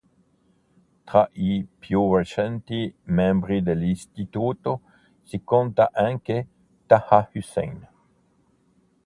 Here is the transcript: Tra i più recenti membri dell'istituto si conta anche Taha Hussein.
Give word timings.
Tra 1.09 1.27
i 1.33 1.63
più 1.77 2.11
recenti 2.15 2.91
membri 3.03 3.61
dell'istituto 3.61 4.81
si 5.21 5.43
conta 5.43 5.91
anche 5.93 6.47
Taha 6.87 7.29
Hussein. 7.35 7.87